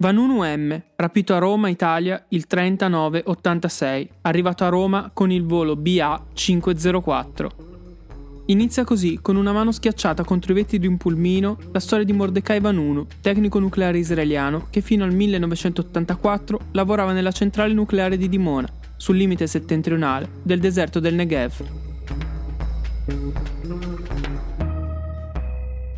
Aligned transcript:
Vanunu 0.00 0.44
M, 0.44 0.80
rapito 0.94 1.34
a 1.34 1.38
Roma, 1.38 1.68
Italia 1.68 2.24
il 2.28 2.46
39-86, 2.48 4.06
arrivato 4.20 4.64
a 4.64 4.68
Roma 4.68 5.10
con 5.12 5.32
il 5.32 5.44
volo 5.44 5.74
BA 5.74 6.24
504. 6.32 7.50
Inizia 8.46 8.84
così, 8.84 9.18
con 9.20 9.34
una 9.34 9.50
mano 9.50 9.72
schiacciata 9.72 10.22
contro 10.22 10.52
i 10.52 10.54
vetri 10.54 10.78
di 10.78 10.86
un 10.86 10.98
pulmino, 10.98 11.58
la 11.72 11.80
storia 11.80 12.04
di 12.04 12.12
Mordecai 12.12 12.60
Vanunu, 12.60 13.08
tecnico 13.20 13.58
nucleare 13.58 13.98
israeliano 13.98 14.68
che 14.70 14.82
fino 14.82 15.02
al 15.02 15.12
1984 15.12 16.60
lavorava 16.70 17.10
nella 17.10 17.32
centrale 17.32 17.72
nucleare 17.72 18.16
di 18.16 18.28
Dimona, 18.28 18.68
sul 18.96 19.16
limite 19.16 19.48
settentrionale 19.48 20.30
del 20.44 20.60
deserto 20.60 21.00
del 21.00 21.16
Negev. 21.16 21.64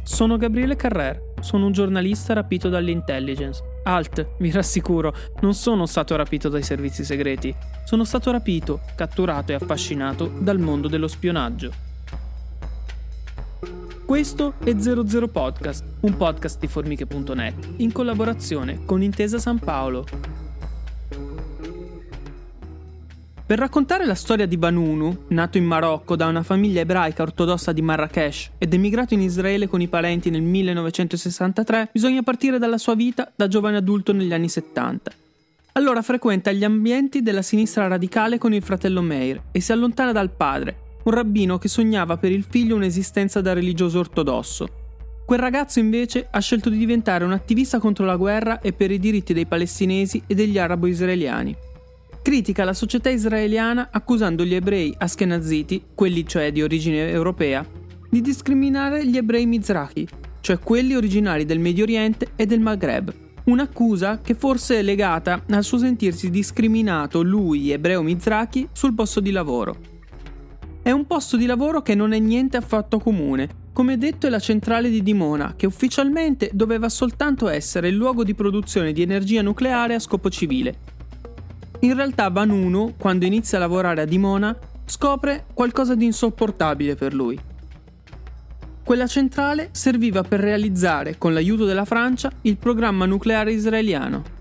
Sono 0.04 0.38
Gabriele 0.38 0.74
Carrer, 0.74 1.20
sono 1.40 1.66
un 1.66 1.72
giornalista 1.72 2.32
rapito 2.32 2.70
dall'intelligence. 2.70 3.69
Alt, 3.90 4.36
vi 4.38 4.52
rassicuro, 4.52 5.12
non 5.40 5.52
sono 5.52 5.84
stato 5.84 6.14
rapito 6.14 6.48
dai 6.48 6.62
servizi 6.62 7.04
segreti. 7.04 7.52
Sono 7.84 8.04
stato 8.04 8.30
rapito, 8.30 8.80
catturato 8.94 9.50
e 9.50 9.56
affascinato 9.56 10.30
dal 10.38 10.58
mondo 10.58 10.86
dello 10.86 11.08
spionaggio. 11.08 11.72
Questo 14.06 14.54
è 14.62 14.74
00 14.76 15.28
Podcast, 15.28 15.84
un 16.00 16.16
podcast 16.16 16.60
di 16.60 16.68
formiche.net, 16.68 17.74
in 17.78 17.90
collaborazione 17.90 18.84
con 18.84 19.02
Intesa 19.02 19.38
San 19.38 19.58
Paolo. 19.58 20.39
Per 23.50 23.58
raccontare 23.58 24.06
la 24.06 24.14
storia 24.14 24.46
di 24.46 24.56
Banunu, 24.56 25.24
nato 25.30 25.58
in 25.58 25.64
Marocco 25.64 26.14
da 26.14 26.28
una 26.28 26.44
famiglia 26.44 26.82
ebraica 26.82 27.22
ortodossa 27.22 27.72
di 27.72 27.82
Marrakesh 27.82 28.52
ed 28.58 28.72
emigrato 28.72 29.14
in 29.14 29.22
Israele 29.22 29.66
con 29.66 29.80
i 29.80 29.88
parenti 29.88 30.30
nel 30.30 30.42
1963, 30.42 31.88
bisogna 31.92 32.22
partire 32.22 32.60
dalla 32.60 32.78
sua 32.78 32.94
vita 32.94 33.28
da 33.34 33.48
giovane 33.48 33.78
adulto 33.78 34.12
negli 34.12 34.32
anni 34.32 34.48
70. 34.48 35.10
Allora 35.72 36.00
frequenta 36.00 36.52
gli 36.52 36.62
ambienti 36.62 37.22
della 37.22 37.42
sinistra 37.42 37.88
radicale 37.88 38.38
con 38.38 38.54
il 38.54 38.62
fratello 38.62 39.02
Meir 39.02 39.42
e 39.50 39.60
si 39.60 39.72
allontana 39.72 40.12
dal 40.12 40.30
padre, 40.30 40.98
un 41.02 41.12
rabbino 41.12 41.58
che 41.58 41.66
sognava 41.66 42.18
per 42.18 42.30
il 42.30 42.46
figlio 42.48 42.76
un'esistenza 42.76 43.40
da 43.40 43.52
religioso 43.52 43.98
ortodosso. 43.98 44.68
Quel 45.26 45.40
ragazzo 45.40 45.80
invece 45.80 46.28
ha 46.30 46.38
scelto 46.38 46.70
di 46.70 46.78
diventare 46.78 47.24
un 47.24 47.32
attivista 47.32 47.80
contro 47.80 48.04
la 48.04 48.14
guerra 48.14 48.60
e 48.60 48.72
per 48.72 48.92
i 48.92 49.00
diritti 49.00 49.32
dei 49.32 49.46
palestinesi 49.46 50.22
e 50.28 50.36
degli 50.36 50.56
arabo-israeliani 50.56 51.56
critica 52.22 52.64
la 52.64 52.74
società 52.74 53.08
israeliana 53.08 53.88
accusando 53.90 54.44
gli 54.44 54.54
ebrei 54.54 54.94
askenaziti, 54.96 55.84
quelli 55.94 56.26
cioè 56.26 56.52
di 56.52 56.62
origine 56.62 57.08
europea, 57.10 57.66
di 58.08 58.20
discriminare 58.20 59.06
gli 59.06 59.16
ebrei 59.16 59.46
mizrahi, 59.46 60.06
cioè 60.40 60.58
quelli 60.58 60.94
originari 60.94 61.44
del 61.44 61.58
Medio 61.58 61.84
Oriente 61.84 62.32
e 62.36 62.46
del 62.46 62.60
Maghreb. 62.60 63.12
Un'accusa 63.44 64.20
che 64.20 64.34
forse 64.34 64.78
è 64.78 64.82
legata 64.82 65.42
al 65.48 65.64
suo 65.64 65.78
sentirsi 65.78 66.28
discriminato 66.28 67.22
lui, 67.22 67.70
ebreo 67.70 68.02
mizrahi, 68.02 68.68
sul 68.72 68.94
posto 68.94 69.20
di 69.20 69.30
lavoro. 69.30 69.76
È 70.82 70.90
un 70.90 71.06
posto 71.06 71.36
di 71.36 71.46
lavoro 71.46 71.82
che 71.82 71.94
non 71.94 72.12
è 72.12 72.18
niente 72.18 72.56
affatto 72.56 72.98
comune, 72.98 73.48
come 73.72 73.96
detto 73.96 74.26
è 74.26 74.30
la 74.30 74.38
centrale 74.38 74.90
di 74.90 75.02
Dimona, 75.02 75.54
che 75.56 75.66
ufficialmente 75.66 76.50
doveva 76.52 76.88
soltanto 76.88 77.48
essere 77.48 77.88
il 77.88 77.94
luogo 77.94 78.24
di 78.24 78.34
produzione 78.34 78.92
di 78.92 79.00
energia 79.00 79.42
nucleare 79.42 79.94
a 79.94 79.98
scopo 79.98 80.28
civile, 80.28 80.98
in 81.80 81.94
realtà 81.94 82.28
Vanunu, 82.28 82.94
quando 82.98 83.24
inizia 83.24 83.58
a 83.58 83.60
lavorare 83.60 84.02
a 84.02 84.04
Dimona, 84.04 84.56
scopre 84.84 85.46
qualcosa 85.54 85.94
di 85.94 86.04
insopportabile 86.04 86.94
per 86.94 87.14
lui. 87.14 87.38
Quella 88.82 89.06
centrale 89.06 89.68
serviva 89.72 90.22
per 90.22 90.40
realizzare, 90.40 91.16
con 91.16 91.32
l'aiuto 91.32 91.64
della 91.64 91.84
Francia, 91.84 92.30
il 92.42 92.56
programma 92.56 93.06
nucleare 93.06 93.52
israeliano. 93.52 94.38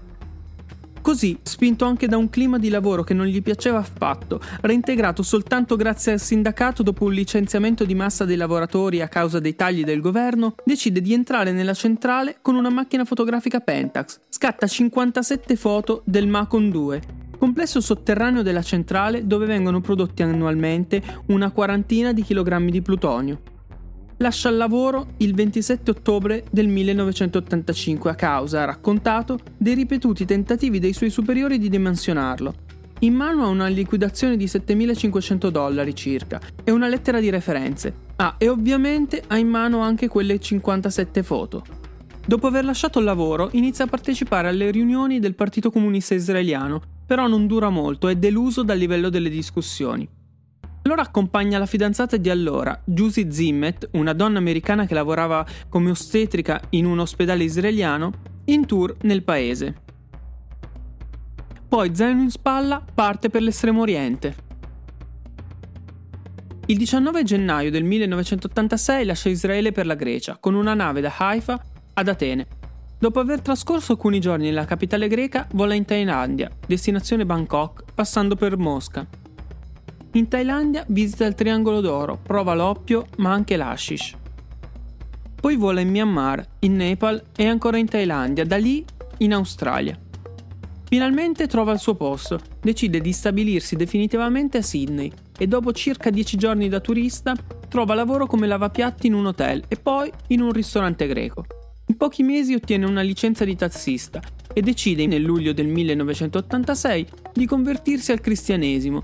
Così, 1.02 1.40
spinto 1.44 1.86
anche 1.86 2.08
da 2.08 2.18
un 2.18 2.30
clima 2.30 2.58
di 2.58 2.70
lavoro 2.70 3.04
che 3.04 3.14
non 3.14 3.26
gli 3.26 3.42
piaceva 3.42 3.78
affatto, 3.78 4.42
reintegrato 4.62 5.24
soltanto 5.24 5.76
grazie 5.76 6.12
al 6.12 6.20
sindacato 6.20 6.84
dopo 6.84 7.06
un 7.06 7.14
licenziamento 7.14 7.86
di 7.86 7.96
massa 7.96 8.26
dei 8.26 8.36
lavoratori 8.36 9.02
a 9.02 9.08
causa 9.08 9.40
dei 9.40 9.56
tagli 9.56 9.84
del 9.84 10.02
governo, 10.02 10.56
decide 10.66 11.00
di 11.00 11.14
entrare 11.14 11.52
nella 11.52 11.74
centrale 11.74 12.38
con 12.42 12.56
una 12.56 12.70
macchina 12.70 13.06
fotografica 13.06 13.60
Pentax. 13.60 14.20
Scatta 14.28 14.68
57 14.68 15.56
foto 15.56 16.02
del 16.06 16.28
Macon 16.28 16.70
2 16.70 17.19
complesso 17.40 17.80
sotterraneo 17.80 18.44
della 18.44 18.62
centrale 18.62 19.26
dove 19.26 19.46
vengono 19.46 19.80
prodotti 19.80 20.22
annualmente 20.22 21.02
una 21.28 21.50
quarantina 21.52 22.12
di 22.12 22.22
chilogrammi 22.22 22.70
di 22.70 22.82
plutonio. 22.82 23.40
Lascia 24.18 24.50
il 24.50 24.58
lavoro 24.58 25.14
il 25.18 25.34
27 25.34 25.92
ottobre 25.92 26.44
del 26.52 26.68
1985 26.68 28.12
a 28.12 28.16
causa, 28.16 28.66
raccontato, 28.66 29.40
dei 29.56 29.74
ripetuti 29.74 30.26
tentativi 30.26 30.80
dei 30.80 30.92
suoi 30.92 31.10
superiori 31.10 31.58
di 31.58 31.70
dimensionarlo. 31.70 32.54
In 33.00 33.14
mano 33.14 33.46
ha 33.46 33.48
una 33.48 33.68
liquidazione 33.68 34.36
di 34.36 34.44
7.500 34.44 35.48
dollari 35.48 35.96
circa 35.96 36.42
e 36.66 36.72
una 36.72 36.90
lettera 36.90 37.22
di 37.22 37.30
referenze. 37.30 38.08
Ah, 38.18 38.36
e 38.38 38.50
ovviamente 38.50 39.24
ha 39.26 39.38
in 39.38 39.48
mano 39.48 39.80
anche 39.80 40.10
quelle 40.10 40.38
57 40.38 41.24
foto. 41.24 41.64
Dopo 42.26 42.48
aver 42.48 42.66
lasciato 42.66 43.00
il 43.00 43.06
lavoro, 43.06 43.48
inizia 43.54 43.86
a 43.86 43.88
partecipare 43.88 44.50
alle 44.50 44.70
riunioni 44.70 45.20
del 45.20 45.36
Partito 45.36 45.72
Comunista 45.72 46.14
Israeliano 46.14 46.98
però 47.10 47.26
non 47.26 47.48
dura 47.48 47.70
molto, 47.70 48.08
è 48.08 48.16
deluso 48.16 48.62
dal 48.62 48.78
livello 48.78 49.10
delle 49.10 49.32
discussioni. 49.32 50.08
Allora 50.84 51.02
accompagna 51.02 51.58
la 51.58 51.66
fidanzata 51.66 52.18
di 52.18 52.30
allora, 52.30 52.80
Juicy 52.86 53.32
Zimmet, 53.32 53.90
una 53.94 54.14
donna 54.14 54.38
americana 54.38 54.86
che 54.86 54.94
lavorava 54.94 55.44
come 55.70 55.90
ostetrica 55.90 56.62
in 56.70 56.86
un 56.86 57.00
ospedale 57.00 57.44
israeliano, 57.46 58.12
in 58.46 58.68
tour 58.68 58.96
nel 59.02 59.24
paese. 59.24 59.82
Poi 61.68 61.96
zaino 61.96 62.22
in 62.22 62.30
spalla 62.30 62.80
parte 62.94 63.30
per 63.30 63.42
l'estremo 63.42 63.82
oriente. 63.82 64.36
Il 66.68 66.78
19 66.78 67.24
gennaio 67.24 67.72
del 67.72 67.86
1986 67.86 69.06
lascia 69.06 69.30
Israele 69.30 69.72
per 69.72 69.88
la 69.88 69.96
Grecia 69.96 70.38
con 70.40 70.54
una 70.54 70.76
nave 70.76 71.02
da 71.02 71.12
Haifa 71.18 71.60
ad 71.92 72.08
Atene 72.08 72.59
Dopo 73.02 73.22
aver 73.22 73.40
trascorso 73.40 73.94
alcuni 73.94 74.20
giorni 74.20 74.48
nella 74.48 74.66
capitale 74.66 75.08
greca, 75.08 75.48
vola 75.54 75.74
in 75.74 75.86
Thailandia, 75.86 76.52
destinazione 76.68 77.26
Bangkok, 77.26 77.86
passando 77.96 78.36
per 78.36 78.58
Mosca. 78.58 79.08
In 80.12 80.28
Thailandia 80.28 80.84
visita 80.90 81.24
il 81.26 81.34
Triangolo 81.34 81.80
d'Oro, 81.80 82.20
prova 82.22 82.54
l'oppio 82.54 83.06
ma 83.20 83.32
anche 83.32 83.56
l'ashish. 83.56 84.18
Poi 85.34 85.56
vola 85.56 85.80
in 85.80 85.88
Myanmar, 85.88 86.46
in 86.60 86.76
Nepal 86.76 87.24
e 87.38 87.48
ancora 87.48 87.78
in 87.78 87.88
Thailandia, 87.88 88.46
da 88.46 88.58
lì 88.58 88.84
in 89.20 89.34
Australia. 89.34 89.98
Finalmente 90.84 91.48
trova 91.48 91.72
il 91.72 91.80
suo 91.80 91.96
posto, 91.96 92.38
decide 92.60 93.00
di 93.00 93.14
stabilirsi 93.14 93.78
definitivamente 93.78 94.58
a 94.58 94.62
Sydney 94.62 95.10
e 95.38 95.48
dopo 95.48 95.72
circa 95.72 96.10
10 96.10 96.36
giorni 96.36 96.68
da 96.68 96.82
turista 96.82 97.34
trova 97.70 97.94
lavoro 97.94 98.26
come 98.26 98.46
lavapiatti 98.46 99.08
in 99.08 99.14
un 99.14 99.28
hotel 99.28 99.64
e 99.70 99.78
poi 99.78 100.12
in 100.28 100.42
un 100.42 100.52
ristorante 100.52 101.08
greco. 101.08 101.46
In 101.90 101.98
pochi 101.98 102.22
mesi 102.22 102.54
ottiene 102.54 102.86
una 102.86 103.02
licenza 103.02 103.44
di 103.44 103.56
tassista 103.56 104.22
e 104.54 104.62
decide 104.62 105.08
nel 105.08 105.24
luglio 105.24 105.54
del 105.54 105.66
1986 105.66 107.08
di 107.34 107.48
convertirsi 107.48 108.12
al 108.12 108.22
cristianesimo. 108.22 109.04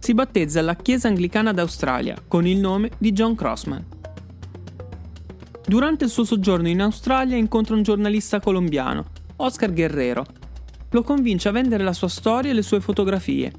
Si 0.00 0.14
battezza 0.14 0.58
alla 0.58 0.74
Chiesa 0.74 1.06
Anglicana 1.06 1.52
d'Australia 1.52 2.20
con 2.26 2.44
il 2.44 2.58
nome 2.58 2.90
di 2.98 3.12
John 3.12 3.36
Crossman. 3.36 3.86
Durante 5.64 6.04
il 6.06 6.10
suo 6.10 6.24
soggiorno 6.24 6.66
in 6.66 6.80
Australia 6.80 7.36
incontra 7.36 7.76
un 7.76 7.82
giornalista 7.82 8.40
colombiano, 8.40 9.04
Oscar 9.36 9.72
Guerrero. 9.72 10.26
Lo 10.90 11.04
convince 11.04 11.48
a 11.48 11.52
vendere 11.52 11.84
la 11.84 11.92
sua 11.92 12.08
storia 12.08 12.50
e 12.50 12.54
le 12.54 12.62
sue 12.62 12.80
fotografie. 12.80 13.52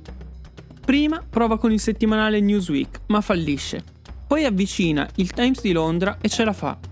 Prima 0.83 1.23
prova 1.27 1.57
con 1.57 1.71
il 1.71 1.79
settimanale 1.79 2.41
Newsweek, 2.41 3.03
ma 3.07 3.21
fallisce. 3.21 3.81
Poi 4.27 4.43
avvicina 4.43 5.07
il 5.15 5.31
Times 5.31 5.61
di 5.61 5.71
Londra 5.71 6.17
e 6.19 6.27
ce 6.27 6.43
la 6.43 6.53
fa 6.53 6.88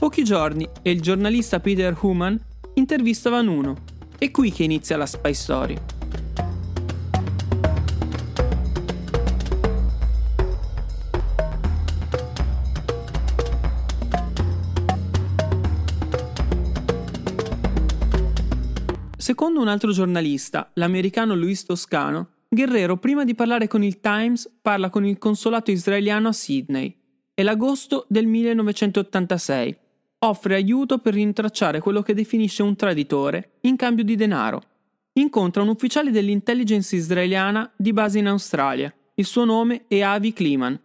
Pochi 0.00 0.24
giorni 0.24 0.66
e 0.80 0.92
il 0.92 1.02
giornalista 1.02 1.60
Peter 1.60 1.94
Human 2.00 2.40
intervista 2.72 3.28
Van 3.28 3.48
Uno. 3.48 3.76
È 4.16 4.30
qui 4.30 4.50
che 4.50 4.62
inizia 4.62 4.96
la 4.96 5.04
spy 5.04 5.34
story. 5.34 5.76
Secondo 19.18 19.60
un 19.60 19.68
altro 19.68 19.92
giornalista, 19.92 20.70
l'americano 20.76 21.34
Luis 21.34 21.66
Toscano, 21.66 22.36
Guerrero 22.48 22.96
prima 22.96 23.24
di 23.24 23.34
parlare 23.34 23.68
con 23.68 23.82
il 23.82 24.00
Times 24.00 24.50
parla 24.62 24.88
con 24.88 25.04
il 25.04 25.18
consolato 25.18 25.70
israeliano 25.70 26.28
a 26.28 26.32
Sydney. 26.32 26.96
È 27.34 27.42
l'agosto 27.42 28.06
del 28.08 28.26
1986. 28.26 29.79
Offre 30.22 30.54
aiuto 30.54 30.98
per 30.98 31.14
rintracciare 31.14 31.80
quello 31.80 32.02
che 32.02 32.12
definisce 32.12 32.62
un 32.62 32.76
traditore 32.76 33.52
in 33.62 33.76
cambio 33.76 34.04
di 34.04 34.16
denaro. 34.16 34.62
Incontra 35.14 35.62
un 35.62 35.68
ufficiale 35.68 36.10
dell'intelligence 36.10 36.94
israeliana 36.94 37.72
di 37.74 37.94
base 37.94 38.18
in 38.18 38.26
Australia. 38.26 38.94
Il 39.14 39.24
suo 39.24 39.46
nome 39.46 39.86
è 39.88 40.02
Avi 40.02 40.34
Kliman. 40.34 40.78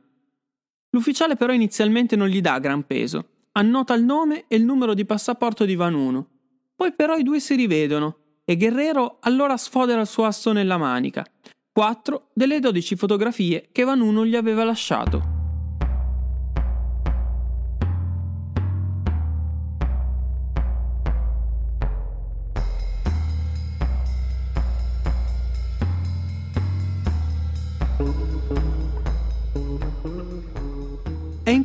L'ufficiale 0.91 1.35
però 1.35 1.51
inizialmente 1.51 2.15
non 2.15 2.29
gli 2.29 2.39
dà 2.39 2.59
gran 2.59 2.87
peso. 2.87 3.27
Annota 3.51 3.93
il 3.93 4.05
nome 4.05 4.45
e 4.47 4.55
il 4.55 4.63
numero 4.63 4.93
di 4.93 5.03
passaporto 5.03 5.65
di 5.65 5.75
Vanuno. 5.75 6.27
Poi 6.73 6.93
però 6.93 7.17
i 7.17 7.23
due 7.23 7.41
si 7.41 7.55
rivedono 7.55 8.17
e 8.45 8.55
Guerrero 8.55 9.17
allora 9.19 9.57
sfodera 9.57 9.99
il 9.99 10.07
suo 10.07 10.23
asso 10.23 10.53
nella 10.53 10.77
manica. 10.77 11.25
Quattro 11.73 12.29
delle 12.33 12.61
dodici 12.61 12.95
fotografie 12.95 13.67
che 13.73 13.83
Vanuno 13.83 14.25
gli 14.25 14.35
aveva 14.35 14.63
lasciato. 14.63 15.34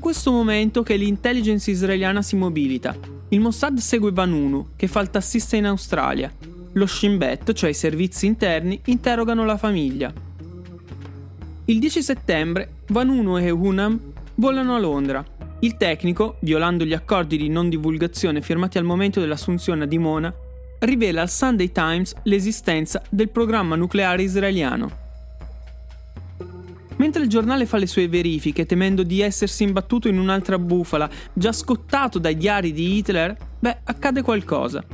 Questo 0.00 0.32
momento 0.32 0.82
che 0.82 0.96
l'intelligence 0.96 1.70
israeliana 1.70 2.22
si 2.22 2.34
mobilita. 2.34 2.96
Il 3.28 3.38
Mossad 3.40 3.78
segue 3.78 4.10
Vanunu, 4.10 4.70
che 4.74 4.88
fa 4.88 5.00
il 5.00 5.10
tassista 5.10 5.54
in 5.54 5.66
Australia. 5.66 6.32
Lo 6.72 6.86
Shin 6.86 7.16
Bet, 7.16 7.52
cioè 7.52 7.70
i 7.70 7.74
servizi 7.74 8.26
interni, 8.26 8.80
interrogano 8.86 9.44
la 9.44 9.56
famiglia. 9.56 10.12
Il 11.66 11.78
10 11.78 12.02
settembre, 12.02 12.78
Vanunu 12.88 13.38
e 13.38 13.50
Hunam 13.50 14.00
volano 14.34 14.74
a 14.74 14.78
Londra. 14.80 15.24
Il 15.60 15.76
tecnico, 15.76 16.38
violando 16.40 16.84
gli 16.84 16.94
accordi 16.94 17.36
di 17.36 17.48
non 17.48 17.68
divulgazione 17.68 18.40
firmati 18.40 18.78
al 18.78 18.84
momento 18.84 19.20
dell'assunzione 19.20 19.84
a 19.84 19.86
Dimona, 19.86 20.34
rivela 20.80 21.20
al 21.20 21.30
Sunday 21.30 21.70
Times 21.70 22.14
l'esistenza 22.24 23.02
del 23.08 23.28
programma 23.28 23.76
nucleare 23.76 24.22
israeliano. 24.22 25.09
Mentre 27.00 27.22
il 27.22 27.30
giornale 27.30 27.64
fa 27.64 27.78
le 27.78 27.86
sue 27.86 28.08
verifiche, 28.08 28.66
temendo 28.66 29.02
di 29.02 29.22
essersi 29.22 29.62
imbattuto 29.62 30.06
in 30.08 30.18
un'altra 30.18 30.58
bufala, 30.58 31.08
già 31.32 31.50
scottato 31.50 32.18
dai 32.18 32.36
diari 32.36 32.74
di 32.74 32.98
Hitler, 32.98 33.34
beh, 33.58 33.78
accade 33.84 34.20
qualcosa. 34.20 34.84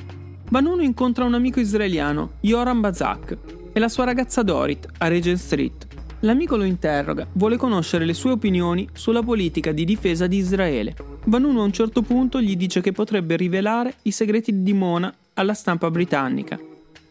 Vanunu 0.50 0.82
incontra 0.82 1.25
un 1.25 1.35
amico 1.35 1.58
israeliano, 1.58 2.35
Yoram 2.43 2.79
Bazak, 2.79 3.37
e 3.73 3.81
la 3.81 3.88
sua 3.88 4.05
ragazza 4.05 4.44
Dorit, 4.44 4.87
a 4.99 5.08
Regent 5.08 5.38
Street. 5.38 5.85
L'amico 6.20 6.56
lo 6.56 6.62
interroga, 6.62 7.26
vuole 7.32 7.56
conoscere 7.56 8.05
le 8.05 8.14
sue 8.14 8.31
opinioni 8.31 8.88
sulla 8.93 9.25
politica 9.25 9.73
di 9.73 9.85
difesa 9.85 10.29
di 10.29 10.37
Israele. 10.37 10.94
Vanunu 11.25 11.59
a 11.59 11.64
un 11.64 11.73
certo 11.73 12.02
punto 12.02 12.41
gli 12.41 12.55
dice 12.56 12.81
che 12.81 12.93
potrebbe 12.93 13.35
rivelare 13.35 13.97
i 14.02 14.12
segreti 14.12 14.52
di 14.52 14.62
Dimona 14.62 15.12
alla 15.35 15.55
stampa 15.55 15.91
britannica. 15.91 16.56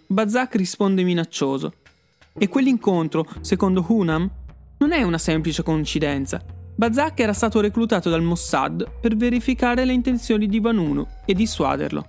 Bazak 0.08 0.56
risponde 0.56 1.04
minaccioso. 1.04 1.74
E 2.38 2.48
quell'incontro, 2.48 3.26
secondo 3.42 3.86
Hunam, 3.86 4.30
non 4.78 4.92
è 4.92 5.02
una 5.02 5.18
semplice 5.18 5.64
coincidenza. 5.64 6.42
Bazak 6.76 7.20
era 7.20 7.34
stato 7.34 7.62
reclutato 7.62 8.10
dal 8.10 8.22
Mossad 8.22 8.86
per 9.00 9.16
verificare 9.16 9.86
le 9.86 9.94
intenzioni 9.94 10.48
di 10.48 10.60
Vanuno 10.60 11.08
e 11.26 11.34
dissuaderlo. 11.34 12.06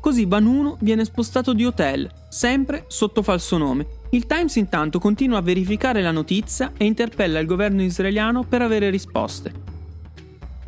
Così 0.00 0.24
Vanuno 0.24 0.76
viene 0.80 1.04
spostato 1.04 1.52
di 1.52 1.64
hotel, 1.64 2.10
sempre 2.28 2.84
sotto 2.88 3.22
falso 3.22 3.56
nome. 3.56 3.86
Il 4.10 4.26
Times 4.26 4.56
intanto 4.56 4.98
continua 4.98 5.38
a 5.38 5.42
verificare 5.42 6.02
la 6.02 6.12
notizia 6.12 6.72
e 6.76 6.84
interpella 6.84 7.38
il 7.38 7.46
governo 7.46 7.82
israeliano 7.82 8.44
per 8.44 8.62
avere 8.62 8.90
risposte. 8.90 9.52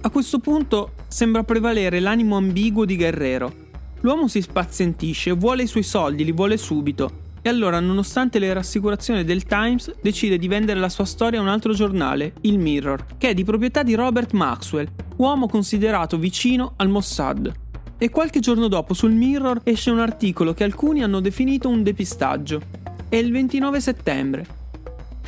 A 0.01 0.11
questo 0.11 0.39
punto 0.39 0.93
sembra 1.09 1.43
prevalere 1.43 1.99
l'animo 1.99 2.37
ambiguo 2.37 2.85
di 2.85 2.97
Guerrero. 2.97 3.67
L'uomo 4.01 4.29
si 4.29 4.41
spazientisce, 4.41 5.33
vuole 5.33 5.65
i 5.65 5.69
suoi 5.69 5.83
soldi, 5.83 6.25
li 6.25 6.33
vuole 6.33 6.57
subito, 6.57 7.27
e 7.41 7.49
allora, 7.49 7.81
nonostante 7.81 8.39
le 8.39 8.53
rassicurazioni 8.53 9.25
del 9.25 9.45
Times, 9.45 9.93
decide 10.03 10.39
di 10.39 10.49
vendere 10.49 10.81
la 10.81 10.89
sua 10.89 11.05
storia 11.05 11.39
a 11.39 11.43
un 11.43 11.49
altro 11.49 11.73
giornale, 11.73 12.35
il 12.43 12.59
Mirror, 12.59 13.05
che 13.17 13.31
è 13.31 13.35
di 13.35 13.45
proprietà 13.45 13.83
di 13.83 13.95
Robert 13.95 14.33
Maxwell, 14.33 14.89
uomo 15.17 15.49
considerato 15.49 16.19
vicino 16.19 16.75
al 16.77 16.89
Mossad. 16.89 17.53
E 17.97 18.11
qualche 18.11 18.41
giorno 18.41 18.69
dopo 18.69 18.95
sul 18.95 19.13
Mirror 19.13 19.61
esce 19.65 19.91
un 19.91 20.01
articolo 20.01 20.53
che 20.53 20.65
alcuni 20.65 21.03
hanno 21.03 21.21
definito 21.21 21.69
un 21.69 21.83
depistaggio. 21.83 22.61
È 23.09 23.17
il 23.17 23.31
29 23.33 23.81
settembre. 23.81 24.47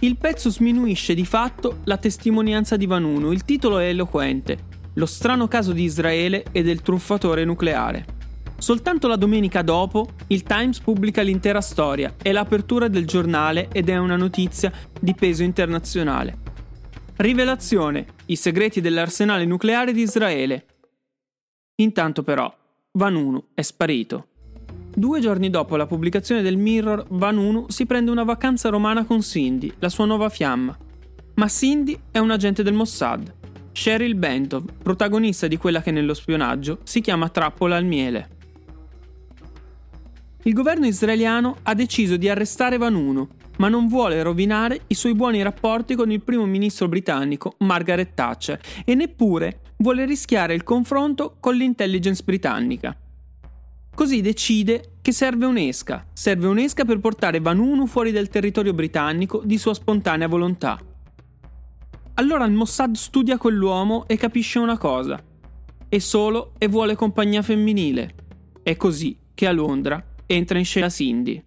Il 0.00 0.16
pezzo 0.16 0.50
sminuisce 0.50 1.14
di 1.14 1.24
fatto 1.24 1.78
la 1.84 1.96
testimonianza 1.96 2.76
di 2.76 2.86
Vanuno, 2.86 3.32
il 3.32 3.44
titolo 3.44 3.78
è 3.78 3.88
eloquente, 3.88 4.68
Lo 4.94 5.06
strano 5.06 5.46
caso 5.46 5.72
di 5.72 5.84
Israele 5.84 6.44
e 6.50 6.62
del 6.62 6.82
truffatore 6.82 7.44
nucleare. 7.44 8.18
Soltanto 8.60 9.08
la 9.08 9.16
domenica 9.16 9.62
dopo, 9.62 10.10
il 10.26 10.42
Times 10.42 10.80
pubblica 10.80 11.22
l'intera 11.22 11.62
storia 11.62 12.14
e 12.22 12.30
l'apertura 12.30 12.88
del 12.88 13.06
giornale 13.06 13.68
ed 13.72 13.88
è 13.88 13.96
una 13.96 14.16
notizia 14.16 14.70
di 15.00 15.14
peso 15.14 15.42
internazionale. 15.42 16.36
Rivelazione: 17.16 18.06
i 18.26 18.36
segreti 18.36 18.82
dell'arsenale 18.82 19.46
nucleare 19.46 19.92
di 19.92 20.02
Israele. 20.02 20.66
Intanto 21.76 22.22
però, 22.22 22.54
Vanunu 22.92 23.42
è 23.54 23.62
sparito. 23.62 24.26
Due 24.94 25.20
giorni 25.20 25.48
dopo 25.48 25.76
la 25.76 25.86
pubblicazione 25.86 26.42
del 26.42 26.58
Mirror, 26.58 27.06
Vanunu 27.08 27.64
si 27.68 27.86
prende 27.86 28.10
una 28.10 28.24
vacanza 28.24 28.68
romana 28.68 29.06
con 29.06 29.22
Cindy, 29.22 29.72
la 29.78 29.88
sua 29.88 30.04
nuova 30.04 30.28
fiamma. 30.28 30.76
Ma 31.36 31.48
Cindy 31.48 31.98
è 32.10 32.18
un 32.18 32.30
agente 32.30 32.62
del 32.62 32.74
Mossad. 32.74 33.32
Cheryl 33.72 34.16
Bentov, 34.16 34.70
protagonista 34.82 35.46
di 35.46 35.56
quella 35.56 35.80
che 35.80 35.92
nello 35.92 36.12
spionaggio 36.12 36.80
si 36.82 37.00
chiama 37.00 37.30
Trappola 37.30 37.76
al 37.76 37.86
miele 37.86 38.38
il 40.44 40.54
governo 40.54 40.86
israeliano 40.86 41.56
ha 41.62 41.74
deciso 41.74 42.16
di 42.16 42.28
arrestare 42.28 42.78
Vanunu, 42.78 43.28
ma 43.58 43.68
non 43.68 43.88
vuole 43.88 44.22
rovinare 44.22 44.82
i 44.86 44.94
suoi 44.94 45.14
buoni 45.14 45.42
rapporti 45.42 45.94
con 45.94 46.10
il 46.10 46.22
primo 46.22 46.46
ministro 46.46 46.88
britannico 46.88 47.56
Margaret 47.58 48.14
Thatcher 48.14 48.58
e 48.86 48.94
neppure 48.94 49.60
vuole 49.76 50.06
rischiare 50.06 50.54
il 50.54 50.62
confronto 50.62 51.36
con 51.40 51.54
l'intelligence 51.54 52.22
britannica. 52.24 52.96
Così 53.94 54.22
decide 54.22 54.92
che 55.02 55.12
serve 55.12 55.44
un'esca, 55.44 56.06
serve 56.14 56.46
un'esca 56.46 56.86
per 56.86 57.00
portare 57.00 57.40
Vanunu 57.40 57.86
fuori 57.86 58.10
dal 58.10 58.28
territorio 58.28 58.72
britannico 58.72 59.42
di 59.44 59.58
sua 59.58 59.74
spontanea 59.74 60.26
volontà. 60.26 60.78
Allora 62.14 62.46
il 62.46 62.52
Mossad 62.52 62.94
studia 62.94 63.36
quell'uomo 63.36 64.04
e 64.06 64.16
capisce 64.16 64.58
una 64.58 64.78
cosa. 64.78 65.22
È 65.86 65.98
solo 65.98 66.52
e 66.56 66.66
vuole 66.68 66.94
compagnia 66.94 67.42
femminile. 67.42 68.14
È 68.62 68.76
così 68.76 69.18
che 69.34 69.46
a 69.46 69.52
Londra 69.52 70.09
entra 70.34 70.58
in 70.58 70.64
scena 70.64 70.88
Cindy. 70.88 71.42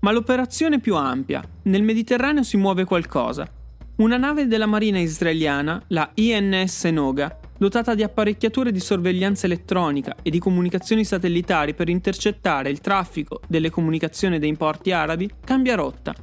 Ma 0.00 0.12
l'operazione 0.12 0.76
è 0.76 0.80
più 0.80 0.94
ampia. 0.96 1.42
Nel 1.64 1.82
Mediterraneo 1.82 2.42
si 2.42 2.56
muove 2.56 2.84
qualcosa. 2.84 3.50
Una 3.96 4.16
nave 4.16 4.46
della 4.46 4.66
marina 4.66 4.98
israeliana, 4.98 5.82
la 5.88 6.10
INS 6.14 6.84
Noga, 6.84 7.38
dotata 7.58 7.94
di 7.94 8.02
apparecchiature 8.02 8.72
di 8.72 8.80
sorveglianza 8.80 9.44
elettronica 9.44 10.16
e 10.22 10.30
di 10.30 10.38
comunicazioni 10.38 11.04
satellitari 11.04 11.74
per 11.74 11.90
intercettare 11.90 12.70
il 12.70 12.80
traffico 12.80 13.40
delle 13.46 13.68
comunicazioni 13.68 14.38
dei 14.38 14.54
porti 14.56 14.92
arabi, 14.92 15.30
cambia 15.44 15.74
rotta. 15.74 16.14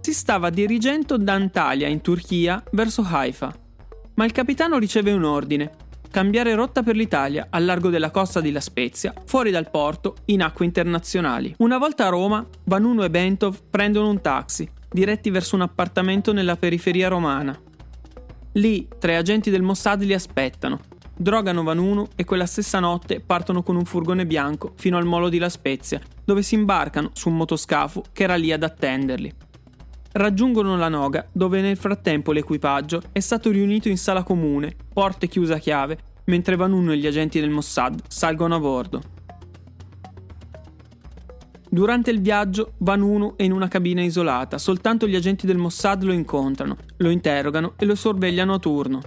Si 0.00 0.12
stava 0.12 0.50
dirigendo 0.50 1.16
da 1.16 1.32
Antalya 1.32 1.88
in 1.88 2.00
Turchia 2.00 2.62
verso 2.70 3.02
Haifa, 3.02 3.52
ma 4.14 4.24
il 4.24 4.30
capitano 4.30 4.78
riceve 4.78 5.12
un 5.12 5.24
ordine 5.24 5.72
cambiare 6.16 6.54
rotta 6.54 6.82
per 6.82 6.96
l'Italia, 6.96 7.48
al 7.50 7.66
largo 7.66 7.90
della 7.90 8.10
costa 8.10 8.40
di 8.40 8.50
La 8.50 8.60
Spezia, 8.60 9.12
fuori 9.26 9.50
dal 9.50 9.68
porto, 9.70 10.16
in 10.26 10.40
acque 10.40 10.64
internazionali. 10.64 11.54
Una 11.58 11.76
volta 11.76 12.06
a 12.06 12.08
Roma, 12.08 12.42
Vanuno 12.64 13.04
e 13.04 13.10
Bentov 13.10 13.58
prendono 13.68 14.08
un 14.08 14.22
taxi, 14.22 14.66
diretti 14.88 15.28
verso 15.28 15.56
un 15.56 15.60
appartamento 15.60 16.32
nella 16.32 16.56
periferia 16.56 17.08
romana. 17.08 17.54
Lì, 18.52 18.88
tre 18.98 19.18
agenti 19.18 19.50
del 19.50 19.60
Mossad 19.60 20.00
li 20.04 20.14
aspettano, 20.14 20.80
drogano 21.14 21.62
Vanuno 21.62 22.08
e 22.16 22.24
quella 22.24 22.46
stessa 22.46 22.80
notte 22.80 23.20
partono 23.20 23.62
con 23.62 23.76
un 23.76 23.84
furgone 23.84 24.24
bianco 24.24 24.72
fino 24.76 24.96
al 24.96 25.04
molo 25.04 25.28
di 25.28 25.36
La 25.36 25.50
Spezia, 25.50 26.00
dove 26.24 26.40
si 26.40 26.54
imbarcano 26.54 27.10
su 27.12 27.28
un 27.28 27.36
motoscafo 27.36 28.02
che 28.14 28.22
era 28.22 28.36
lì 28.36 28.52
ad 28.52 28.62
attenderli 28.62 29.34
raggiungono 30.16 30.76
la 30.76 30.88
Noga, 30.88 31.28
dove 31.30 31.60
nel 31.60 31.76
frattempo 31.76 32.32
l'equipaggio 32.32 33.02
è 33.12 33.20
stato 33.20 33.50
riunito 33.50 33.88
in 33.88 33.98
sala 33.98 34.22
comune, 34.22 34.74
porte 34.92 35.28
chiuse 35.28 35.54
a 35.54 35.58
chiave, 35.58 35.98
mentre 36.24 36.56
Vanunu 36.56 36.92
e 36.92 36.96
gli 36.96 37.06
agenti 37.06 37.38
del 37.38 37.50
Mossad 37.50 38.00
salgono 38.08 38.54
a 38.54 38.58
bordo. 38.58 39.02
Durante 41.68 42.10
il 42.10 42.22
viaggio, 42.22 42.72
Vanunu 42.78 43.34
è 43.36 43.42
in 43.42 43.52
una 43.52 43.68
cabina 43.68 44.02
isolata, 44.02 44.56
soltanto 44.56 45.06
gli 45.06 45.14
agenti 45.14 45.46
del 45.46 45.58
Mossad 45.58 46.02
lo 46.02 46.12
incontrano, 46.12 46.76
lo 46.96 47.10
interrogano 47.10 47.74
e 47.76 47.84
lo 47.84 47.94
sorvegliano 47.94 48.54
a 48.54 48.58
turno. 48.58 49.00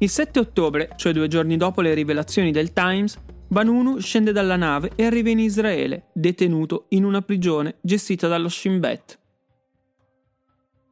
Il 0.00 0.10
7 0.10 0.38
ottobre, 0.38 0.90
cioè 0.96 1.12
due 1.12 1.26
giorni 1.26 1.56
dopo 1.56 1.80
le 1.80 1.94
rivelazioni 1.94 2.50
del 2.52 2.72
Times, 2.74 3.18
Vanunu 3.50 3.98
scende 3.98 4.32
dalla 4.32 4.56
nave 4.56 4.92
e 4.94 5.06
arriva 5.06 5.30
in 5.30 5.38
Israele, 5.38 6.08
detenuto 6.12 6.84
in 6.90 7.04
una 7.04 7.22
prigione 7.22 7.76
gestita 7.80 8.28
dallo 8.28 8.50
Shin 8.50 8.78
Bet. 8.78 9.18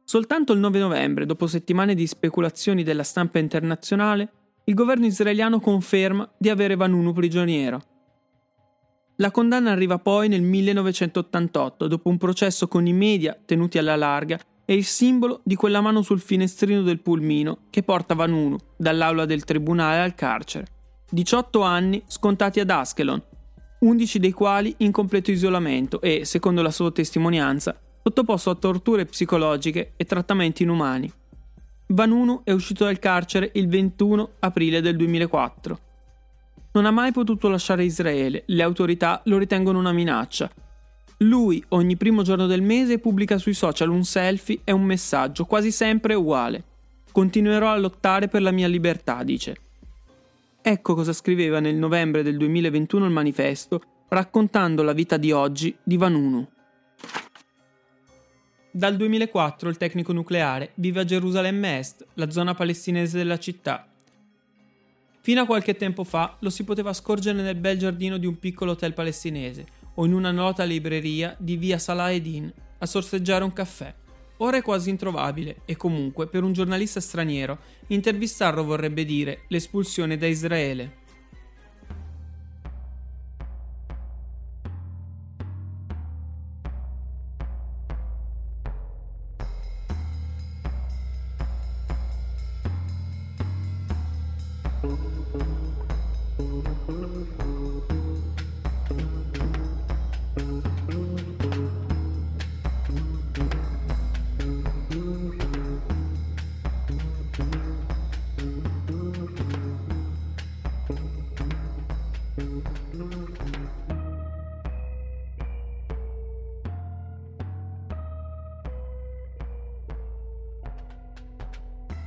Soltanto 0.03 0.53
il 0.53 0.59
9 0.59 0.79
novembre, 0.79 1.27
dopo 1.27 1.45
settimane 1.45 1.93
di 1.93 2.07
speculazioni 2.07 2.81
della 2.81 3.03
stampa 3.03 3.37
internazionale, 3.37 4.31
il 4.63 4.73
governo 4.73 5.05
israeliano 5.05 5.59
conferma 5.59 6.27
di 6.35 6.49
avere 6.49 6.75
Vanunu 6.75 7.13
prigioniero. 7.13 7.81
La 9.17 9.29
condanna 9.29 9.71
arriva 9.71 9.99
poi 9.99 10.27
nel 10.27 10.41
1988, 10.41 11.87
dopo 11.87 12.09
un 12.09 12.17
processo 12.17 12.67
con 12.67 12.87
i 12.87 12.93
media 12.93 13.37
tenuti 13.45 13.77
alla 13.77 13.95
larga 13.95 14.39
e 14.65 14.73
il 14.73 14.83
simbolo 14.83 15.41
di 15.43 15.53
quella 15.53 15.81
mano 15.81 16.01
sul 16.01 16.19
finestrino 16.19 16.81
del 16.81 17.01
pulmino 17.01 17.65
che 17.69 17.83
porta 17.83 18.15
Vanunu 18.15 18.57
dall'aula 18.75 19.25
del 19.25 19.43
tribunale 19.43 20.01
al 20.01 20.15
carcere. 20.15 20.76
18 21.09 21.61
anni 21.61 22.03
scontati 22.05 22.59
ad 22.59 22.69
Askelon, 22.69 23.23
11 23.79 24.19
dei 24.19 24.33
quali 24.33 24.73
in 24.79 24.91
completo 24.91 25.31
isolamento 25.31 26.01
e, 26.01 26.25
secondo 26.25 26.61
la 26.61 26.69
sua 26.69 26.91
testimonianza, 26.91 27.79
sottoposto 28.03 28.49
a 28.49 28.55
torture 28.55 29.05
psicologiche 29.05 29.93
e 29.95 30.03
trattamenti 30.03 30.63
inumani. 30.63 31.09
Vanunu 31.87 32.41
è 32.43 32.51
uscito 32.51 32.83
dal 32.83 32.99
carcere 32.99 33.51
il 33.53 33.69
21 33.69 34.31
aprile 34.39 34.81
del 34.81 34.97
2004. 34.97 35.79
Non 36.73 36.85
ha 36.85 36.91
mai 36.91 37.13
potuto 37.13 37.47
lasciare 37.47 37.85
Israele, 37.85 38.43
le 38.47 38.63
autorità 38.63 39.21
lo 39.25 39.37
ritengono 39.37 39.79
una 39.79 39.93
minaccia. 39.93 40.51
Lui 41.19 41.63
ogni 41.69 41.95
primo 41.95 42.21
giorno 42.21 42.47
del 42.47 42.61
mese 42.61 42.99
pubblica 42.99 43.37
sui 43.37 43.53
social 43.53 43.89
un 43.89 44.03
selfie 44.03 44.59
e 44.65 44.73
un 44.73 44.83
messaggio 44.83 45.45
quasi 45.45 45.71
sempre 45.71 46.15
uguale. 46.15 46.63
Continuerò 47.13 47.69
a 47.69 47.77
lottare 47.77 48.27
per 48.27 48.41
la 48.41 48.51
mia 48.51 48.67
libertà, 48.67 49.23
dice. 49.23 49.55
Ecco 50.69 50.95
cosa 50.95 51.13
scriveva 51.13 51.61
nel 51.61 51.77
novembre 51.77 52.23
del 52.23 52.35
2021 52.35 53.05
il 53.05 53.11
manifesto, 53.11 53.81
raccontando 54.09 54.83
la 54.83 54.91
vita 54.91 55.15
di 55.15 55.31
oggi 55.31 55.73
di 55.81 55.95
Vanunu. 55.95 56.45
Dal 58.69 58.97
2004 58.97 59.69
il 59.69 59.77
tecnico 59.77 60.11
nucleare 60.11 60.71
vive 60.73 60.99
a 60.99 61.05
Gerusalemme 61.05 61.77
Est, 61.79 62.05
la 62.15 62.29
zona 62.29 62.53
palestinese 62.53 63.15
della 63.15 63.39
città. 63.39 63.87
Fino 65.21 65.39
a 65.39 65.45
qualche 65.45 65.77
tempo 65.77 66.03
fa 66.03 66.35
lo 66.41 66.49
si 66.49 66.65
poteva 66.65 66.91
scorgere 66.91 67.41
nel 67.41 67.55
bel 67.55 67.77
giardino 67.77 68.17
di 68.17 68.25
un 68.25 68.37
piccolo 68.37 68.71
hotel 68.71 68.93
palestinese 68.93 69.65
o 69.93 70.05
in 70.05 70.11
una 70.11 70.31
nota 70.31 70.65
libreria 70.65 71.33
di 71.39 71.55
via 71.55 71.77
Salah 71.77 72.11
Edin 72.11 72.51
a 72.79 72.85
sorseggiare 72.85 73.45
un 73.45 73.53
caffè. 73.53 73.95
Ora 74.37 74.57
è 74.57 74.61
quasi 74.61 74.89
introvabile 74.89 75.61
e 75.65 75.75
comunque 75.75 76.27
per 76.27 76.43
un 76.43 76.53
giornalista 76.53 76.99
straniero 76.99 77.57
intervistarlo 77.87 78.63
vorrebbe 78.63 79.03
dire 79.03 79.41
l'espulsione 79.47 80.17
da 80.17 80.27
Israele. 80.27 81.05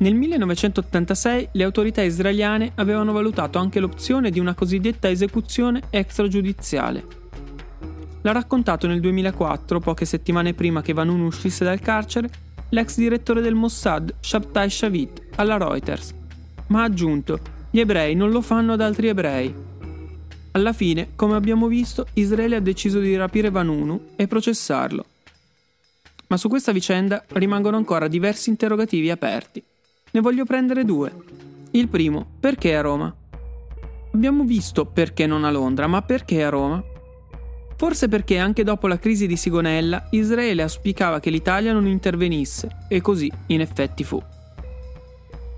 Nel 0.01 0.15
1986 0.15 1.51
le 1.53 1.63
autorità 1.63 2.01
israeliane 2.01 2.73
avevano 2.77 3.13
valutato 3.13 3.59
anche 3.59 3.81
l'opzione 3.81 4.31
di 4.31 4.41
una 4.41 4.55
cosiddetta 4.55 5.11
esecuzione 5.11 5.83
extragiudiziale. 5.91 7.05
L'ha 8.23 8.33
raccontato 8.33 8.87
nel 8.87 9.01
2004, 9.01 9.79
poche 9.79 10.07
settimane 10.07 10.55
prima 10.55 10.81
che 10.81 10.95
Vanun 10.95 11.21
uscisse 11.21 11.65
dal 11.65 11.81
carcere, 11.81 12.31
l'ex 12.71 12.97
direttore 12.97 13.43
del 13.43 13.55
Mossad, 13.55 14.15
Shabtai 14.21 14.71
Shavit, 14.71 15.23
alla 15.37 15.59
Reuters. 15.59 16.15
Ma 16.69 16.81
ha 16.81 16.85
aggiunto, 16.85 17.39
gli 17.71 17.81
ebrei 17.81 18.15
non 18.15 18.31
lo 18.31 18.41
fanno 18.41 18.73
ad 18.73 18.81
altri 18.81 19.09
ebrei. 19.09 19.55
Alla 20.53 20.73
fine, 20.73 21.11
come 21.15 21.35
abbiamo 21.35 21.67
visto, 21.67 22.07
Israele 22.15 22.57
ha 22.57 22.61
deciso 22.61 23.01
di 23.01 23.15
rapire 23.17 23.51
Vanunu 23.51 24.13
e 24.17 24.27
processarlo. 24.27 25.05
Ma 26.29 26.39
su 26.39 26.49
questa 26.49 26.73
vicenda 26.73 27.23
rimangono 27.33 27.77
ancora 27.77 28.09
diversi 28.09 28.49
interrogativi 28.49 29.11
aperti. 29.11 29.63
Ne 30.13 30.21
voglio 30.21 30.45
prendere 30.45 30.85
due. 30.85 31.13
Il 31.71 31.87
primo, 31.87 32.27
perché 32.41 32.75
a 32.75 32.81
Roma? 32.81 33.15
Abbiamo 34.13 34.43
visto 34.43 34.85
perché 34.85 35.25
non 35.25 35.45
a 35.45 35.53
Londra, 35.53 35.87
ma 35.87 36.03
perché 36.03 36.43
a 36.43 36.49
Roma? 36.49 36.83
Forse 37.77 38.09
perché 38.09 38.37
anche 38.37 38.65
dopo 38.65 38.89
la 38.89 38.99
crisi 38.99 39.29
di 39.29 39.37
Sigonella 39.37 40.09
Israele 40.11 40.63
auspicava 40.63 41.21
che 41.21 41.31
l'Italia 41.31 41.73
non 41.73 41.87
intervenisse, 41.87 42.87
e 42.89 43.01
così 43.01 43.31
in 43.47 43.61
effetti 43.61 44.03
fu. 44.03 44.21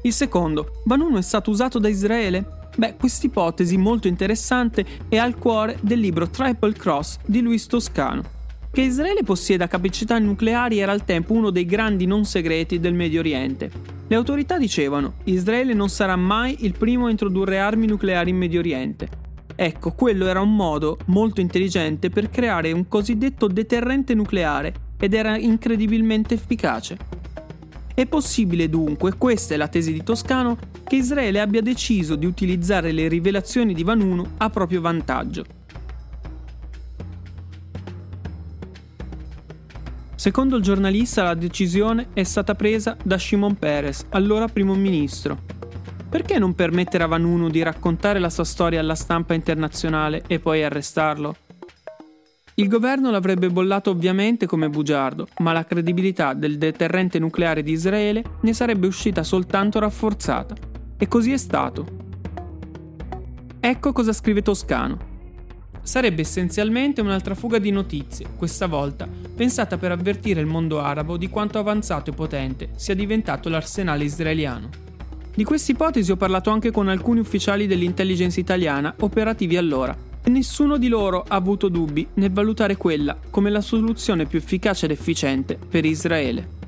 Il 0.03 0.13
secondo, 0.13 0.83
Vanunu 0.85 1.17
è 1.17 1.23
stato 1.23 1.49
usato 1.49 1.79
da 1.79 1.89
Israele? 1.89 2.45
Beh, 2.77 2.97
quest'ipotesi 2.97 3.79
molto 3.79 4.07
interessante 4.07 4.85
è 5.09 5.17
al 5.17 5.39
cuore 5.39 5.79
del 5.81 5.99
libro 5.99 6.29
Triple 6.29 6.75
Cross 6.75 7.21
di 7.25 7.41
Luis 7.41 7.67
Toscano. 7.67 8.23
Che 8.71 8.83
Israele 8.83 9.23
possieda 9.23 9.67
capacità 9.67 10.19
nucleari 10.19 10.79
era 10.79 10.93
al 10.93 11.07
tempo 11.07 11.33
uno 11.33 11.49
dei 11.49 11.65
grandi 11.65 12.05
non 12.05 12.27
segreti 12.27 12.81
del 12.81 12.93
Medio 12.93 13.21
Oriente 13.21 14.02
le 14.13 14.19
autorità 14.19 14.59
dicevano 14.59 15.15
Israele 15.25 15.73
non 15.73 15.89
sarà 15.89 16.17
mai 16.17 16.67
il 16.67 16.75
primo 16.77 17.07
a 17.07 17.11
introdurre 17.11 17.59
armi 17.59 17.87
nucleari 17.87 18.29
in 18.29 18.37
Medio 18.37 18.59
Oriente. 18.59 19.09
Ecco, 19.57 19.93
quello 19.93 20.27
era 20.27 20.43
un 20.43 20.55
modo 20.55 20.99
molto 21.07 21.41
intelligente 21.41 22.11
per 22.11 22.29
creare 22.29 22.73
un 22.73 22.89
cosiddetto 22.89 23.47
deterrente 23.47 24.13
nucleare 24.13 24.75
ed 24.99 25.15
era 25.15 25.39
incredibilmente 25.39 26.35
efficace. 26.35 26.99
È 27.95 28.05
possibile 28.05 28.69
dunque, 28.69 29.17
questa 29.17 29.55
è 29.55 29.57
la 29.57 29.69
tesi 29.69 29.95
di 29.95 30.03
Toscano, 30.03 30.59
che 30.85 30.97
Israele 30.97 31.41
abbia 31.41 31.63
deciso 31.63 32.15
di 32.15 32.27
utilizzare 32.27 32.93
le 32.93 33.09
rivelazioni 33.09 33.73
di 33.73 33.83
Vanunu 33.83 34.23
a 34.37 34.51
proprio 34.51 34.83
vantaggio. 34.83 35.62
Secondo 40.23 40.55
il 40.55 40.63
giornalista 40.63 41.25
la 41.25 41.35
decisione 41.35 42.11
è 42.13 42.23
stata 42.23 42.55
presa 42.55 42.97
da 43.03 43.19
Shimon 43.19 43.57
Peres, 43.57 44.07
allora 44.11 44.47
primo 44.47 44.73
ministro. 44.77 45.37
Perché 46.09 46.39
non 46.39 46.55
permettere 46.55 47.03
a 47.03 47.09
Vanunu 47.09 47.49
di 47.49 47.61
raccontare 47.61 48.21
la 48.21 48.31
sua 48.31 48.45
storia 48.45 48.79
alla 48.79 48.95
stampa 48.95 49.35
internazionale 49.35 50.23
e 50.29 50.39
poi 50.39 50.63
arrestarlo? 50.63 51.35
Il 52.55 52.69
governo 52.69 53.11
l'avrebbe 53.11 53.51
bollato 53.51 53.91
ovviamente 53.91 54.47
come 54.47 54.69
bugiardo, 54.69 55.27
ma 55.39 55.53
la 55.53 55.65
credibilità 55.65 56.35
del 56.35 56.57
deterrente 56.57 57.19
nucleare 57.19 57.65
di 57.65 57.73
Israele 57.73 58.23
ne 58.43 58.53
sarebbe 58.53 58.87
uscita 58.87 59.25
soltanto 59.25 59.81
rafforzata. 59.81 60.55
E 60.99 61.09
così 61.09 61.33
è 61.33 61.37
stato. 61.37 61.85
Ecco 63.59 63.93
cosa 63.93 64.13
scrive 64.13 64.43
Toscano 64.43 65.11
sarebbe 65.83 66.23
essenzialmente 66.23 67.01
un'altra 67.01 67.35
fuga 67.35 67.59
di 67.59 67.71
notizie, 67.71 68.27
questa 68.37 68.67
volta 68.67 69.09
pensata 69.35 69.77
per 69.77 69.93
avvertire 69.93 70.41
il 70.41 70.47
mondo 70.47 70.81
arabo 70.81 71.17
di 71.17 71.29
quanto 71.29 71.59
avanzato 71.59 72.11
e 72.11 72.15
potente 72.15 72.71
sia 72.77 72.95
diventato 72.95 73.49
l'arsenale 73.49 74.05
israeliano. 74.05 74.69
Di 75.35 75.45
questa 75.45 75.73
ipotesi 75.73 76.11
ho 76.13 76.17
parlato 76.17 76.51
anche 76.51 76.71
con 76.71 76.89
alcuni 76.89 77.21
ufficiali 77.21 77.67
dell'intelligence 77.67 78.39
italiana 78.39 78.95
operativi 78.99 79.57
allora, 79.57 79.97
e 80.25 80.31
nessuno 80.31 80.79
di 80.79 80.89
loro 80.89 81.25
ha 81.27 81.35
avuto 81.35 81.69
dubbi 81.69 82.07
nel 82.15 82.31
valutare 82.31 82.77
quella 82.77 83.19
come 83.31 83.51
la 83.51 83.61
soluzione 83.61 84.27
più 84.27 84.39
efficace 84.39 84.85
ed 84.85 84.93
efficiente 84.93 85.57
per 85.57 85.85
Israele. 85.85 86.61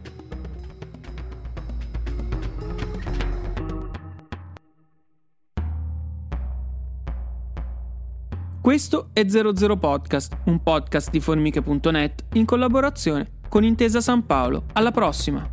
Questo 8.75 9.11
è 9.13 9.25
00 9.25 9.77
Podcast, 9.77 10.37
un 10.47 10.61
podcast 10.61 11.09
di 11.11 11.21
formiche.net 11.21 12.25
in 12.33 12.45
collaborazione 12.45 13.35
con 13.49 13.63
Intesa 13.63 14.01
San 14.01 14.27
Paolo. 14.27 14.65
Alla 14.73 14.91
prossima! 14.91 15.49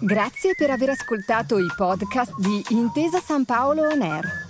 Grazie 0.00 0.54
per 0.56 0.70
aver 0.70 0.88
ascoltato 0.88 1.58
i 1.58 1.68
podcast 1.76 2.34
di 2.40 2.60
Intesa 2.70 3.20
San 3.20 3.44
Paolo 3.44 3.82
On 3.82 4.02
Air. 4.02 4.49